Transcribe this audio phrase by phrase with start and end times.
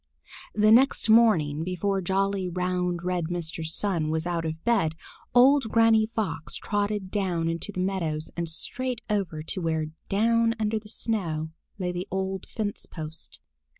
[0.55, 3.63] The next morning, before jolly, round, red Mr.
[3.63, 4.95] Sun was out of bed,
[5.35, 10.55] old Granny Fox trotted down on to the meadows and straight over to where, down
[10.59, 13.39] under the snow, lay the old fence post.